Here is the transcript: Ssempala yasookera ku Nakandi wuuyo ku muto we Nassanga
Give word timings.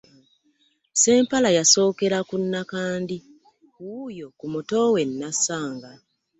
Ssempala 0.93 1.49
yasookera 1.57 2.17
ku 2.29 2.35
Nakandi 2.51 3.17
wuuyo 3.83 4.27
ku 4.37 4.45
muto 4.53 4.79
we 4.93 5.01
Nassanga 5.19 5.89